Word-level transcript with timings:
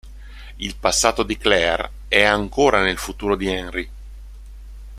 Il 0.57 0.75
passato 0.77 1.21
di 1.21 1.37
Clare 1.37 1.91
è 2.07 2.23
ancora 2.23 2.81
nel 2.81 2.97
futuro 2.97 3.35
di 3.35 3.47
Henry. 3.47 3.89